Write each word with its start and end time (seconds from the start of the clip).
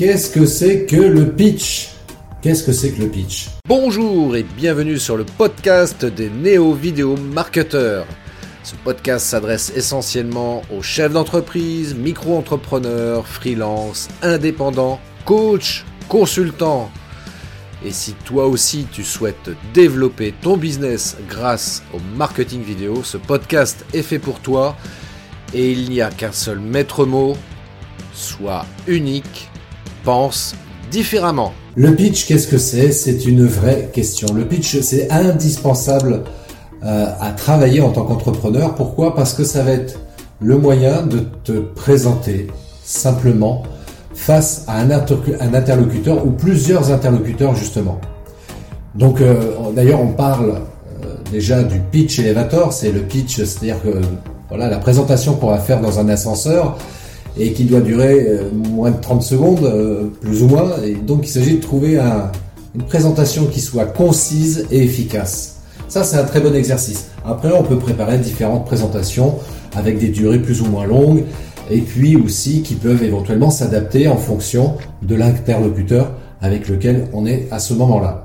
Qu'est-ce 0.00 0.30
que 0.30 0.46
c'est 0.46 0.86
que 0.86 0.96
le 0.96 1.30
pitch? 1.30 1.90
Qu'est-ce 2.40 2.64
que 2.64 2.72
c'est 2.72 2.92
que 2.92 3.02
le 3.02 3.10
pitch? 3.10 3.50
Bonjour 3.68 4.34
et 4.34 4.44
bienvenue 4.44 4.98
sur 4.98 5.14
le 5.14 5.24
podcast 5.24 6.06
des 6.06 6.30
néo-vidéo 6.30 7.18
marketeurs. 7.18 8.06
Ce 8.64 8.74
podcast 8.76 9.26
s'adresse 9.26 9.70
essentiellement 9.76 10.62
aux 10.74 10.80
chefs 10.80 11.12
d'entreprise, 11.12 11.94
micro-entrepreneurs, 11.94 13.26
freelance, 13.26 14.08
indépendants, 14.22 14.98
coachs, 15.26 15.84
consultants. 16.08 16.90
Et 17.84 17.90
si 17.90 18.14
toi 18.24 18.46
aussi 18.46 18.86
tu 18.90 19.04
souhaites 19.04 19.50
développer 19.74 20.32
ton 20.40 20.56
business 20.56 21.18
grâce 21.28 21.82
au 21.92 21.98
marketing 22.16 22.62
vidéo, 22.62 23.04
ce 23.04 23.18
podcast 23.18 23.84
est 23.92 24.00
fait 24.00 24.18
pour 24.18 24.40
toi 24.40 24.78
et 25.52 25.72
il 25.72 25.90
n'y 25.90 26.00
a 26.00 26.08
qu'un 26.08 26.32
seul 26.32 26.58
maître 26.58 27.04
mot, 27.04 27.36
sois 28.14 28.64
unique, 28.86 29.50
pense 30.04 30.54
différemment. 30.90 31.52
Le 31.76 31.94
pitch, 31.94 32.26
qu'est-ce 32.26 32.48
que 32.48 32.58
c'est? 32.58 32.92
C'est 32.92 33.26
une 33.26 33.46
vraie 33.46 33.90
question. 33.92 34.34
Le 34.34 34.44
pitch, 34.44 34.80
c'est 34.80 35.10
indispensable 35.10 36.22
euh, 36.84 37.06
à 37.20 37.30
travailler 37.32 37.80
en 37.80 37.90
tant 37.90 38.04
qu'entrepreneur. 38.04 38.74
Pourquoi? 38.74 39.14
Parce 39.14 39.34
que 39.34 39.44
ça 39.44 39.62
va 39.62 39.72
être 39.72 40.00
le 40.40 40.56
moyen 40.56 41.02
de 41.02 41.20
te 41.44 41.52
présenter 41.52 42.48
simplement 42.82 43.62
face 44.14 44.64
à 44.66 44.80
un, 44.80 44.90
interlocuteur 44.90 46.26
ou 46.26 46.30
plusieurs 46.30 46.90
interlocuteurs 46.90 47.54
justement. 47.54 48.00
Donc 48.94 49.20
euh, 49.20 49.72
d'ailleurs 49.74 50.00
on 50.00 50.12
parle 50.12 50.62
euh, 51.04 51.14
déjà 51.30 51.62
du 51.62 51.78
pitch 51.78 52.18
elevator, 52.18 52.72
c'est 52.72 52.92
le 52.92 53.02
pitch, 53.02 53.36
c'est-à-dire 53.36 53.82
que 53.82 54.00
voilà 54.48 54.68
la 54.68 54.78
présentation 54.78 55.34
qu'on 55.34 55.50
va 55.50 55.58
faire 55.58 55.80
dans 55.80 56.00
un 56.00 56.08
ascenseur 56.08 56.76
et 57.38 57.52
qui 57.52 57.64
doit 57.64 57.80
durer 57.80 58.26
euh, 58.28 58.50
moins 58.52 58.90
de 58.90 59.00
30 59.00 59.22
secondes, 59.22 60.12
plus 60.20 60.42
ou 60.42 60.48
moins, 60.48 60.70
et 60.84 60.94
donc 60.94 61.20
il 61.24 61.30
s'agit 61.30 61.56
de 61.56 61.60
trouver 61.60 61.98
une 61.98 62.82
présentation 62.82 63.46
qui 63.46 63.60
soit 63.60 63.86
concise 63.86 64.66
et 64.70 64.82
efficace. 64.82 65.60
Ça 65.88 66.04
c'est 66.04 66.16
un 66.16 66.24
très 66.24 66.40
bon 66.40 66.54
exercice. 66.54 67.06
Après 67.24 67.52
on 67.52 67.62
peut 67.62 67.78
préparer 67.78 68.18
différentes 68.18 68.66
présentations 68.66 69.36
avec 69.74 69.98
des 69.98 70.08
durées 70.08 70.40
plus 70.40 70.60
ou 70.62 70.66
moins 70.66 70.86
longues 70.86 71.24
et 71.70 71.80
puis 71.80 72.16
aussi 72.16 72.62
qui 72.62 72.74
peuvent 72.74 73.02
éventuellement 73.02 73.50
s'adapter 73.50 74.08
en 74.08 74.16
fonction 74.16 74.74
de 75.02 75.14
l'interlocuteur 75.14 76.12
avec 76.42 76.68
lequel 76.68 77.08
on 77.12 77.26
est 77.26 77.48
à 77.50 77.58
ce 77.58 77.74
moment-là. 77.74 78.24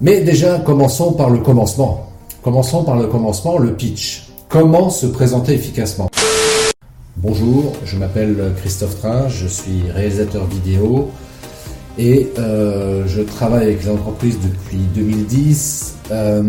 Mais 0.00 0.20
déjà, 0.20 0.58
commençons 0.60 1.12
par 1.12 1.30
le 1.30 1.38
commencement. 1.38 2.06
Commençons 2.42 2.84
par 2.84 2.96
le 2.96 3.06
commencement, 3.06 3.58
le 3.58 3.74
pitch. 3.74 4.28
Comment 4.48 4.90
se 4.90 5.06
présenter 5.06 5.54
efficacement? 5.54 6.08
Bonjour, 7.20 7.72
je 7.84 7.96
m'appelle 7.96 8.52
Christophe 8.58 9.00
Train, 9.00 9.26
je 9.26 9.48
suis 9.48 9.90
réalisateur 9.90 10.46
vidéo 10.46 11.10
et 11.98 12.30
euh, 12.38 13.08
je 13.08 13.22
travaille 13.22 13.64
avec 13.64 13.82
les 13.82 13.90
entreprises 13.90 14.38
depuis 14.38 14.78
2010. 14.94 15.96
Euh, 16.12 16.44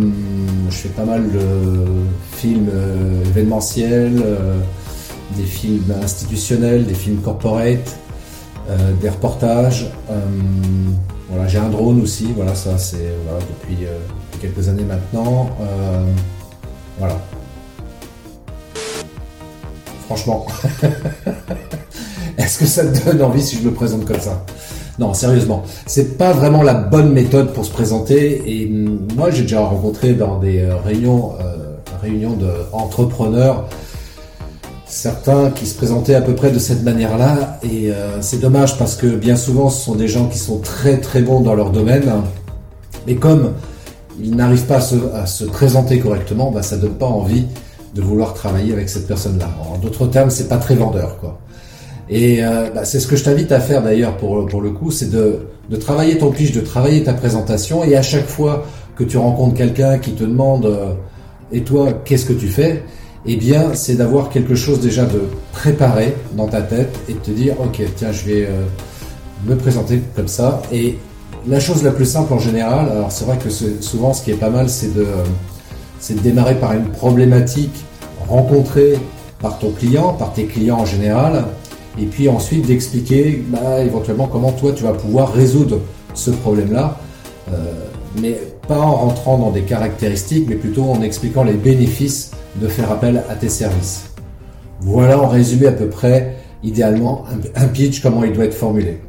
je 0.69 0.75
fais 0.75 0.89
pas 0.89 1.05
mal 1.05 1.23
de 1.31 1.39
films 2.33 2.69
euh, 2.71 3.25
événementiels 3.25 4.23
des 5.37 5.43
films 5.43 5.91
institutionnels, 6.03 6.85
des 6.85 6.93
films 6.93 7.17
corporate, 7.21 7.97
des 9.01 9.09
reportages. 9.09 9.87
Voilà, 11.29 11.47
j'ai 11.47 11.57
un 11.57 11.69
drone 11.69 11.99
aussi, 11.99 12.27
voilà, 12.35 12.53
ça 12.53 12.77
c'est 12.77 13.09
depuis, 13.63 13.87
quelques 14.39 14.69
années 14.69 14.85
maintenant. 14.85 15.49
voilà. 16.99 17.17
Franchement, 20.09 20.47
est-ce 22.37 22.57
que 22.57 22.65
ça 22.65 22.83
te 22.83 23.05
donne 23.05 23.21
envie 23.21 23.43
si 23.43 23.57
je 23.57 23.61
me 23.61 23.71
présente 23.71 24.05
comme 24.05 24.19
ça? 24.19 24.43
Non, 24.97 25.13
sérieusement, 25.13 25.63
c'est 25.85 26.17
pas 26.17 26.33
vraiment 26.33 26.63
la 26.63 26.73
bonne 26.73 27.13
méthode 27.13 27.53
pour 27.53 27.63
se 27.63 27.71
présenter. 27.71 28.41
Et 28.45 28.67
moi, 29.15 29.29
j'ai 29.29 29.43
déjà 29.43 29.61
rencontré 29.61 30.13
dans 30.13 30.39
des 30.39 30.67
réunions, 30.83 31.33
réunions 32.01 32.35
d'entrepreneurs 32.71 33.69
certains 34.89 35.51
qui 35.51 35.67
se 35.67 35.75
présentaient 35.75 36.15
à 36.15 36.21
peu 36.21 36.33
près 36.33 36.51
de 36.51 36.59
cette 36.59 36.83
manière-là. 36.83 37.59
Et 37.63 37.91
euh, 37.91 38.21
c'est 38.21 38.39
dommage 38.39 38.77
parce 38.77 38.95
que 38.95 39.07
bien 39.07 39.35
souvent, 39.35 39.69
ce 39.69 39.85
sont 39.85 39.95
des 39.95 40.07
gens 40.07 40.27
qui 40.27 40.39
sont 40.39 40.57
très 40.57 40.97
très 40.99 41.21
bons 41.21 41.39
dans 41.39 41.53
leur 41.53 41.69
domaine. 41.69 42.11
Mais 43.07 43.15
comme 43.15 43.53
ils 44.21 44.35
n'arrivent 44.35 44.65
pas 44.65 44.79
à 45.13 45.25
se, 45.25 45.45
présenter 45.45 45.99
correctement, 45.99 46.51
bah, 46.51 46.63
ça 46.63 46.75
donne 46.75 46.95
pas 46.95 47.05
envie 47.05 47.45
de 47.93 48.01
vouloir 48.01 48.33
travailler 48.33 48.73
avec 48.73 48.89
cette 48.89 49.07
personne-là. 49.07 49.49
En 49.71 49.77
d'autres 49.77 50.07
termes, 50.07 50.29
c'est 50.29 50.47
pas 50.47 50.57
très 50.57 50.75
vendeur, 50.75 51.17
quoi. 51.19 51.39
Et 52.09 52.43
euh, 52.43 52.69
bah, 52.73 52.85
c'est 52.85 52.99
ce 52.99 53.07
que 53.07 53.15
je 53.15 53.23
t'invite 53.23 53.51
à 53.51 53.59
faire 53.59 53.83
d'ailleurs 53.83 54.17
pour, 54.17 54.45
pour 54.47 54.61
le 54.61 54.71
coup, 54.71 54.89
c'est 54.89 55.11
de, 55.11 55.39
de 55.69 55.75
travailler 55.75 56.17
ton 56.17 56.31
pitch, 56.31 56.51
de 56.51 56.61
travailler 56.61 57.03
ta 57.03 57.13
présentation. 57.13 57.83
Et 57.83 57.95
à 57.95 58.01
chaque 58.01 58.27
fois 58.27 58.65
que 58.95 59.03
tu 59.03 59.17
rencontres 59.17 59.55
quelqu'un 59.55 59.99
qui 59.99 60.13
te 60.13 60.23
demande 60.23 60.65
euh, 60.65 60.93
et 61.51 61.61
toi, 61.61 61.93
qu'est-ce 62.05 62.25
que 62.25 62.33
tu 62.33 62.47
fais? 62.47 62.83
Eh 63.25 63.35
bien, 63.35 63.73
c'est 63.73 63.95
d'avoir 63.95 64.29
quelque 64.29 64.55
chose 64.55 64.79
déjà 64.79 65.05
de 65.05 65.21
préparé 65.51 66.15
dans 66.35 66.47
ta 66.47 66.61
tête 66.61 66.97
et 67.09 67.13
de 67.13 67.19
te 67.19 67.31
dire, 67.31 67.55
ok, 67.59 67.81
tiens, 67.95 68.11
je 68.11 68.25
vais 68.25 68.43
euh, 68.45 68.63
me 69.45 69.55
présenter 69.55 70.01
comme 70.15 70.27
ça. 70.27 70.61
Et 70.71 70.97
la 71.47 71.59
chose 71.59 71.83
la 71.83 71.91
plus 71.91 72.05
simple 72.05 72.33
en 72.33 72.39
général, 72.39 72.89
alors 72.89 73.11
c'est 73.11 73.25
vrai 73.25 73.37
que 73.37 73.49
souvent, 73.49 74.13
ce 74.13 74.23
qui 74.23 74.31
est 74.31 74.35
pas 74.35 74.49
mal, 74.49 74.69
c'est 74.69 74.93
de, 74.95 75.05
c'est 75.99 76.15
de 76.15 76.19
démarrer 76.21 76.55
par 76.55 76.73
une 76.73 76.85
problématique 76.85 77.85
rencontrée 78.27 78.97
par 79.39 79.57
ton 79.59 79.71
client, 79.71 80.13
par 80.13 80.33
tes 80.33 80.45
clients 80.45 80.79
en 80.79 80.85
général, 80.85 81.45
et 81.99 82.05
puis 82.05 82.29
ensuite 82.29 82.67
d'expliquer 82.67 83.43
bah, 83.47 83.81
éventuellement 83.81 84.27
comment 84.27 84.51
toi 84.51 84.71
tu 84.73 84.83
vas 84.83 84.93
pouvoir 84.93 85.33
résoudre 85.33 85.79
ce 86.13 86.31
problème-là, 86.31 86.97
euh, 87.51 87.55
mais 88.21 88.39
pas 88.67 88.79
en 88.79 88.95
rentrant 88.95 89.37
dans 89.37 89.51
des 89.51 89.61
caractéristiques, 89.61 90.45
mais 90.47 90.55
plutôt 90.55 90.83
en 90.83 91.01
expliquant 91.01 91.43
les 91.43 91.53
bénéfices 91.53 92.31
de 92.61 92.67
faire 92.67 92.91
appel 92.91 93.23
à 93.29 93.35
tes 93.35 93.49
services. 93.49 94.11
Voilà 94.81 95.19
en 95.19 95.27
résumé 95.27 95.67
à 95.67 95.71
peu 95.71 95.87
près, 95.87 96.35
idéalement, 96.63 97.25
un 97.55 97.67
pitch, 97.67 98.01
comment 98.01 98.23
il 98.23 98.33
doit 98.33 98.45
être 98.45 98.53
formulé. 98.53 98.99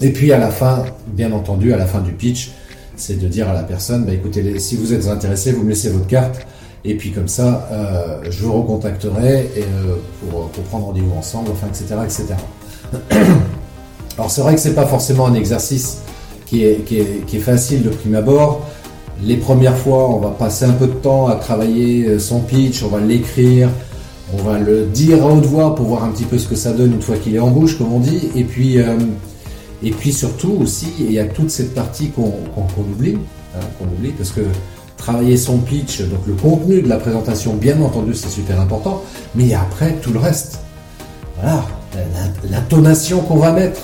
Et 0.00 0.12
puis 0.12 0.32
à 0.32 0.38
la 0.38 0.50
fin, 0.50 0.84
bien 1.06 1.32
entendu, 1.32 1.72
à 1.72 1.76
la 1.76 1.86
fin 1.86 2.00
du 2.00 2.12
pitch, 2.12 2.52
c'est 3.00 3.18
de 3.18 3.28
dire 3.28 3.48
à 3.48 3.54
la 3.54 3.62
personne, 3.62 4.04
bah, 4.04 4.12
écoutez, 4.12 4.58
si 4.58 4.76
vous 4.76 4.92
êtes 4.92 5.08
intéressé, 5.08 5.52
vous 5.52 5.64
me 5.64 5.70
laissez 5.70 5.88
votre 5.88 6.06
carte, 6.06 6.46
et 6.84 6.94
puis 6.94 7.10
comme 7.10 7.28
ça, 7.28 7.66
euh, 7.72 8.18
je 8.30 8.42
vous 8.44 8.52
recontacterai 8.52 9.50
euh, 9.56 9.96
pour, 10.30 10.48
prendre 10.64 10.86
rendez-vous 10.86 11.16
ensemble, 11.16 11.50
enfin, 11.52 11.66
etc., 11.68 11.94
etc. 12.04 12.26
Alors 14.18 14.30
c'est 14.30 14.42
vrai 14.42 14.54
que 14.54 14.60
c'est 14.60 14.74
pas 14.74 14.86
forcément 14.86 15.26
un 15.26 15.34
exercice 15.34 15.98
qui 16.44 16.64
est, 16.64 17.38
facile 17.38 17.82
de 17.82 17.90
prime 17.90 18.16
abord. 18.16 18.66
Les 19.22 19.36
premières 19.36 19.76
fois, 19.76 20.10
on 20.10 20.18
va 20.18 20.30
passer 20.30 20.64
un 20.64 20.72
peu 20.72 20.86
de 20.86 20.92
temps 20.92 21.28
à 21.28 21.36
travailler 21.36 22.06
euh, 22.06 22.18
son 22.18 22.40
pitch, 22.40 22.82
on 22.82 22.88
va 22.88 23.00
l'écrire, 23.00 23.68
on 24.34 24.42
va 24.42 24.58
le 24.58 24.84
dire 24.84 25.24
à 25.24 25.28
haute 25.28 25.44
voix 25.44 25.74
pour 25.74 25.86
voir 25.86 26.04
un 26.04 26.10
petit 26.10 26.24
peu 26.24 26.38
ce 26.38 26.48
que 26.48 26.56
ça 26.56 26.72
donne 26.72 26.92
une 26.92 27.02
fois 27.02 27.16
qu'il 27.16 27.34
est 27.34 27.40
en 27.40 27.50
bouche, 27.50 27.78
comme 27.78 27.92
on 27.92 28.00
dit. 28.00 28.30
Et 28.34 28.44
puis, 28.44 28.78
et 29.82 29.90
puis 29.90 30.12
surtout 30.12 30.56
aussi, 30.60 30.92
il 30.98 31.12
y 31.12 31.18
a 31.18 31.24
toute 31.24 31.50
cette 31.50 31.74
partie 31.74 32.10
qu'on 32.10 32.32
oublie, 32.78 33.18
hein, 33.56 33.60
oublie, 33.80 34.10
parce 34.10 34.30
que 34.30 34.42
travailler 34.96 35.36
son 35.36 35.58
pitch, 35.58 36.02
donc 36.02 36.20
le 36.26 36.34
contenu 36.34 36.82
de 36.82 36.88
la 36.88 36.98
présentation, 36.98 37.54
bien 37.54 37.80
entendu, 37.80 38.14
c'est 38.14 38.28
super 38.28 38.60
important, 38.60 39.02
mais 39.34 39.54
après 39.54 39.94
tout 39.94 40.12
le 40.12 40.18
reste. 40.18 40.60
Voilà, 41.40 41.64
l'intonation 42.50 43.20
qu'on 43.20 43.38
va 43.38 43.52
mettre, 43.52 43.80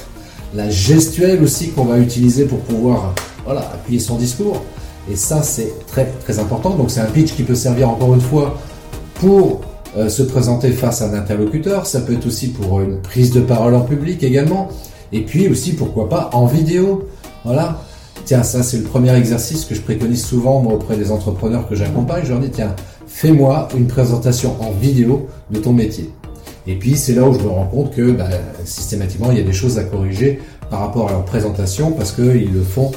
la 0.54 0.68
gestuelle 0.68 1.42
aussi 1.42 1.70
qu'on 1.70 1.84
va 1.84 1.98
utiliser 1.98 2.44
pour 2.44 2.58
pouvoir 2.60 3.14
voilà, 3.44 3.60
appuyer 3.60 4.00
son 4.00 4.16
discours. 4.16 4.62
Et 5.10 5.16
ça, 5.16 5.42
c'est 5.42 5.72
très 5.86 6.06
très 6.24 6.38
important. 6.38 6.70
Donc 6.70 6.90
c'est 6.90 7.00
un 7.00 7.06
pitch 7.06 7.34
qui 7.34 7.44
peut 7.44 7.54
servir 7.54 7.88
encore 7.88 8.14
une 8.14 8.20
fois 8.20 8.58
pour 9.14 9.60
euh, 9.96 10.08
se 10.08 10.22
présenter 10.22 10.72
face 10.72 11.00
à 11.00 11.06
un 11.06 11.14
interlocuteur. 11.14 11.86
Ça 11.86 12.00
peut 12.00 12.14
être 12.14 12.26
aussi 12.26 12.48
pour 12.48 12.80
une 12.80 13.00
prise 13.00 13.32
de 13.32 13.40
parole 13.40 13.74
en 13.74 13.82
public 13.82 14.22
également. 14.22 14.68
Et 15.12 15.22
puis 15.22 15.48
aussi, 15.48 15.72
pourquoi 15.74 16.08
pas, 16.08 16.30
en 16.32 16.46
vidéo. 16.46 17.08
Voilà. 17.44 17.80
Tiens, 18.24 18.42
ça 18.42 18.62
c'est 18.62 18.78
le 18.78 18.84
premier 18.84 19.14
exercice 19.14 19.64
que 19.64 19.74
je 19.74 19.80
préconise 19.80 20.24
souvent 20.24 20.60
moi 20.60 20.74
auprès 20.74 20.96
des 20.96 21.12
entrepreneurs 21.12 21.68
que 21.68 21.76
j'accompagne. 21.76 22.24
Je 22.24 22.30
leur 22.30 22.40
dis, 22.40 22.50
tiens, 22.50 22.74
fais-moi 23.06 23.68
une 23.76 23.86
présentation 23.86 24.56
en 24.60 24.72
vidéo 24.72 25.28
de 25.50 25.60
ton 25.60 25.72
métier. 25.72 26.10
Et 26.66 26.74
puis 26.74 26.96
c'est 26.96 27.14
là 27.14 27.22
où 27.22 27.32
je 27.32 27.38
me 27.38 27.48
rends 27.48 27.66
compte 27.66 27.94
que 27.94 28.10
bah, 28.10 28.28
systématiquement 28.64 29.30
il 29.30 29.38
y 29.38 29.40
a 29.40 29.44
des 29.44 29.52
choses 29.52 29.78
à 29.78 29.84
corriger 29.84 30.40
par 30.68 30.80
rapport 30.80 31.08
à 31.08 31.12
leur 31.12 31.24
présentation 31.24 31.92
parce 31.92 32.10
qu'ils 32.10 32.52
le 32.52 32.62
font 32.62 32.90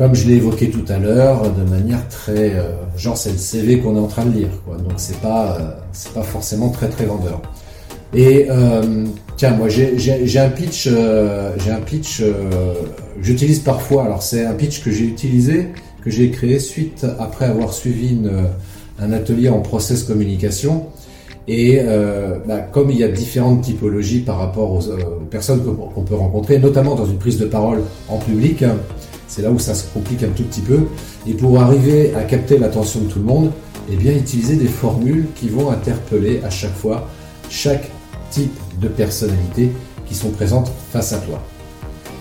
comme 0.00 0.14
je 0.14 0.26
l'ai 0.26 0.36
évoqué 0.36 0.70
tout 0.70 0.84
à 0.88 0.98
l'heure, 0.98 1.42
de 1.52 1.62
manière 1.62 2.08
très, 2.08 2.54
euh, 2.54 2.72
genre 2.96 3.18
c'est 3.18 3.32
le 3.32 3.36
CV 3.36 3.80
qu'on 3.80 3.96
est 3.96 4.00
en 4.00 4.06
train 4.06 4.24
de 4.24 4.30
lire, 4.30 4.48
quoi. 4.64 4.78
Donc 4.78 4.94
c'est 4.96 5.20
pas, 5.20 5.58
euh, 5.60 5.70
c'est 5.92 6.14
pas 6.14 6.22
forcément 6.22 6.70
très 6.70 6.88
très 6.88 7.04
vendeur. 7.04 7.42
Et 8.14 8.46
euh, 8.50 9.06
tiens, 9.36 9.56
moi 9.56 9.68
j'ai 9.68 10.38
un 10.38 10.50
pitch, 10.50 10.88
j'ai 10.88 11.70
un 11.70 11.80
pitch, 11.80 12.22
j'utilise 13.20 13.60
parfois. 13.60 14.04
Alors 14.04 14.22
c'est 14.22 14.44
un 14.44 14.54
pitch 14.54 14.82
que 14.82 14.90
j'ai 14.90 15.04
utilisé, 15.04 15.68
que 16.04 16.10
j'ai 16.10 16.30
créé 16.30 16.58
suite 16.58 17.06
après 17.18 17.44
avoir 17.44 17.72
suivi 17.72 18.10
une, 18.10 18.48
un 19.00 19.12
atelier 19.12 19.48
en 19.48 19.60
process 19.60 20.04
communication. 20.04 20.86
Et 21.48 21.80
euh, 21.80 22.38
bah, 22.46 22.58
comme 22.58 22.90
il 22.90 22.98
y 22.98 23.04
a 23.04 23.08
différentes 23.08 23.62
typologies 23.62 24.20
par 24.20 24.38
rapport 24.38 24.72
aux, 24.72 24.88
euh, 24.88 24.98
personnes 25.30 25.64
qu'on 25.64 26.02
peut 26.02 26.14
rencontrer, 26.14 26.58
notamment 26.58 26.94
dans 26.94 27.06
une 27.06 27.18
prise 27.18 27.38
de 27.38 27.46
parole 27.46 27.82
en 28.08 28.18
public, 28.18 28.62
hein, 28.62 28.76
c'est 29.26 29.42
là 29.42 29.50
où 29.50 29.58
ça 29.58 29.74
se 29.74 29.86
complique 29.92 30.22
un 30.22 30.28
tout 30.28 30.44
petit 30.44 30.60
peu. 30.60 30.80
Et 31.26 31.32
pour 31.32 31.58
arriver 31.60 32.14
à 32.14 32.22
capter 32.22 32.58
l'attention 32.58 33.00
de 33.00 33.06
tout 33.06 33.18
le 33.18 33.24
monde, 33.24 33.50
eh 33.90 33.96
bien 33.96 34.12
utiliser 34.12 34.56
des 34.56 34.68
formules 34.68 35.26
qui 35.34 35.48
vont 35.48 35.70
interpeller 35.70 36.40
à 36.44 36.50
chaque 36.50 36.74
fois 36.74 37.08
chaque 37.48 37.90
type 38.30 38.58
de 38.80 38.88
personnalité 38.88 39.72
qui 40.06 40.14
sont 40.14 40.30
présentes 40.30 40.70
face 40.92 41.12
à 41.12 41.18
toi. 41.18 41.42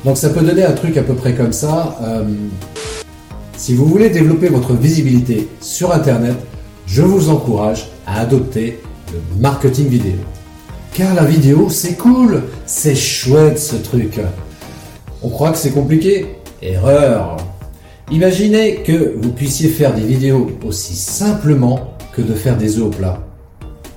Donc 0.05 0.17
ça 0.17 0.29
peut 0.29 0.41
donner 0.41 0.63
un 0.63 0.71
truc 0.71 0.97
à 0.97 1.03
peu 1.03 1.13
près 1.13 1.33
comme 1.33 1.53
ça. 1.53 1.97
Euh, 2.01 2.23
si 3.57 3.75
vous 3.75 3.85
voulez 3.85 4.09
développer 4.09 4.47
votre 4.47 4.73
visibilité 4.73 5.49
sur 5.59 5.93
Internet, 5.93 6.35
je 6.87 7.01
vous 7.01 7.29
encourage 7.29 7.89
à 8.07 8.21
adopter 8.21 8.79
le 9.11 9.41
marketing 9.41 9.87
vidéo. 9.87 10.15
Car 10.93 11.13
la 11.13 11.25
vidéo, 11.25 11.69
c'est 11.69 11.95
cool, 11.95 12.43
c'est 12.65 12.95
chouette 12.95 13.59
ce 13.59 13.75
truc. 13.75 14.19
On 15.21 15.29
croit 15.29 15.51
que 15.51 15.57
c'est 15.57 15.71
compliqué? 15.71 16.37
Erreur. 16.61 17.37
Imaginez 18.11 18.77
que 18.77 19.15
vous 19.21 19.31
puissiez 19.31 19.69
faire 19.69 19.93
des 19.93 20.01
vidéos 20.01 20.49
aussi 20.65 20.95
simplement 20.95 21.93
que 22.13 22.21
de 22.21 22.33
faire 22.33 22.57
des 22.57 22.77
œufs 22.77 22.85
au 22.85 22.89
plat. 22.89 23.19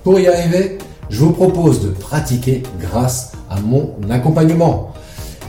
Pour 0.05 0.19
y 0.19 0.27
arriver, 0.27 0.79
je 1.13 1.21
vous 1.21 1.33
propose 1.33 1.83
de 1.83 1.91
pratiquer 1.91 2.63
grâce 2.81 3.33
à 3.51 3.61
mon 3.61 3.95
accompagnement. 4.09 4.95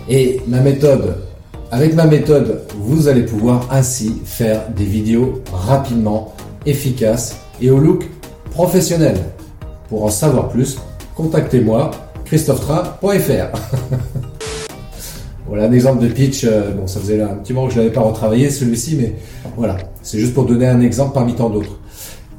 Et 0.09 0.41
ma 0.45 0.59
méthode, 0.59 1.15
avec 1.71 1.95
ma 1.95 2.05
méthode, 2.05 2.63
vous 2.77 3.07
allez 3.07 3.23
pouvoir 3.23 3.69
ainsi 3.71 4.21
faire 4.25 4.69
des 4.75 4.83
vidéos 4.83 5.41
rapidement, 5.53 6.33
efficaces 6.65 7.37
et 7.61 7.71
au 7.71 7.77
look 7.79 8.09
professionnel. 8.51 9.15
Pour 9.87 10.03
en 10.03 10.09
savoir 10.09 10.49
plus, 10.49 10.77
contactez-moi 11.15 11.91
christophetrain.fr. 12.25 13.57
voilà 15.47 15.63
un 15.63 15.71
exemple 15.71 16.03
de 16.03 16.09
pitch. 16.09 16.43
Euh, 16.43 16.71
bon, 16.71 16.87
ça 16.87 16.99
faisait 16.99 17.21
un 17.21 17.35
petit 17.35 17.53
moment 17.53 17.67
que 17.67 17.73
je 17.73 17.79
l'avais 17.79 17.93
pas 17.93 18.01
retravaillé 18.01 18.49
celui-ci, 18.49 18.97
mais 18.97 19.15
voilà, 19.55 19.77
c'est 20.01 20.19
juste 20.19 20.33
pour 20.33 20.45
donner 20.45 20.67
un 20.67 20.81
exemple 20.81 21.13
parmi 21.13 21.35
tant 21.35 21.49
d'autres. 21.49 21.79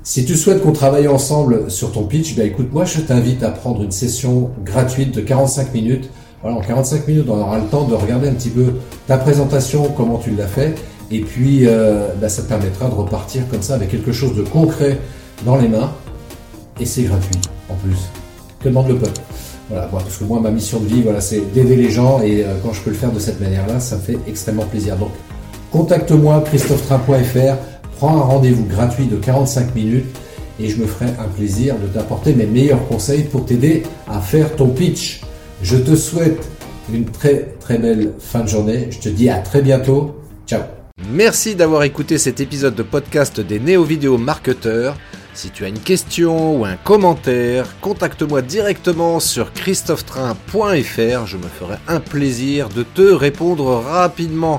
Si 0.06 0.27
tu 0.27 0.37
souhaites 0.37 0.62
qu'on 0.62 0.73
travaille 0.73 1.09
ensemble 1.09 1.71
sur 1.71 1.91
ton 1.91 2.03
pitch, 2.03 2.37
ben 2.37 2.47
écoute, 2.47 2.71
moi 2.75 2.85
je 2.85 3.01
t'invite 3.01 3.43
à 3.43 3.49
prendre 3.49 3.83
une 3.83 3.91
session 3.91 4.51
gratuite 4.62 5.15
de 5.15 5.23
45 5.23 5.73
minutes. 5.73 6.11
Voilà, 6.43 6.59
en 6.59 6.61
45 6.61 7.09
minutes, 7.09 7.25
on 7.27 7.39
aura 7.39 7.59
le 7.59 7.65
temps 7.65 7.85
de 7.85 7.95
regarder 7.95 8.29
un 8.29 8.35
petit 8.35 8.51
peu 8.51 8.75
ta 9.06 9.17
présentation, 9.17 9.91
comment 9.97 10.19
tu 10.19 10.33
l'as 10.33 10.47
fait, 10.47 10.75
et 11.11 11.21
puis 11.21 11.67
euh, 11.67 12.09
ben, 12.21 12.29
ça 12.29 12.43
te 12.43 12.49
permettra 12.49 12.91
de 12.91 12.95
repartir 12.95 13.49
comme 13.51 13.62
ça 13.62 13.77
avec 13.77 13.89
quelque 13.89 14.12
chose 14.12 14.37
de 14.37 14.43
concret 14.43 14.99
dans 15.47 15.56
les 15.56 15.69
mains, 15.69 15.91
et 16.79 16.85
c'est 16.85 17.05
gratuit 17.05 17.41
en 17.71 17.75
plus. 17.77 17.97
Que 18.62 18.69
demande 18.69 18.89
le 18.89 18.99
peuple? 18.99 19.21
Voilà, 19.71 19.89
parce 19.91 20.19
que 20.19 20.25
moi 20.25 20.39
ma 20.39 20.50
mission 20.50 20.81
de 20.81 20.87
vie, 20.87 21.00
voilà, 21.00 21.23
c'est 21.23 21.41
d'aider 21.55 21.77
les 21.77 21.89
gens, 21.89 22.21
et 22.21 22.45
euh, 22.45 22.53
quand 22.62 22.75
je 22.75 22.83
peux 22.83 22.91
le 22.91 22.97
faire 22.97 23.11
de 23.11 23.19
cette 23.19 23.41
manière-là, 23.41 23.81
ça 23.81 23.97
me 23.97 24.03
fait 24.03 24.19
extrêmement 24.29 24.67
plaisir. 24.67 24.99
Donc, 24.99 25.12
contacte-moi 25.73 26.43
christophetrain.fr 26.45 27.74
un 28.11 28.21
rendez-vous 28.21 28.65
gratuit 28.65 29.06
de 29.06 29.17
45 29.17 29.75
minutes 29.75 30.17
et 30.61 30.69
je 30.69 30.81
me 30.81 30.87
ferai 30.87 31.11
un 31.19 31.29
plaisir 31.29 31.77
de 31.79 31.87
t'apporter 31.87 32.35
mes 32.35 32.47
meilleurs 32.47 32.87
conseils 32.87 33.25
pour 33.25 33.45
t'aider 33.45 33.83
à 34.06 34.21
faire 34.21 34.55
ton 34.56 34.69
pitch. 34.69 35.23
Je 35.62 35.77
te 35.77 35.97
souhaite 35.97 36.49
une 36.93 37.06
très 37.06 37.55
très 37.61 37.79
belle 37.79 38.12
fin 38.19 38.41
de 38.41 38.49
journée. 38.49 38.89
Je 38.91 38.99
te 38.99 39.09
dis 39.09 39.29
à 39.29 39.39
très 39.39 39.62
bientôt. 39.62 40.17
Ciao. 40.47 40.62
Merci 41.11 41.55
d'avoir 41.55 41.83
écouté 41.83 42.19
cet 42.19 42.41
épisode 42.41 42.75
de 42.75 42.83
podcast 42.83 43.41
des 43.41 43.59
néo-vidéo 43.59 44.19
marketeurs. 44.19 44.97
Si 45.35 45.50
tu 45.50 45.65
as 45.65 45.69
une 45.69 45.81
question 45.81 46.61
ou 46.61 46.65
un 46.65 46.77
commentaire, 46.77 47.67
contacte-moi 47.81 48.41
directement 48.41 49.19
sur 49.19 49.53
christophetrain.fr. 49.53 51.27
Je 51.27 51.37
me 51.37 51.49
ferai 51.49 51.77
un 51.89 51.99
plaisir 51.99 52.69
de 52.69 52.85
te 52.85 53.03
répondre 53.03 53.83
rapidement. 53.85 54.59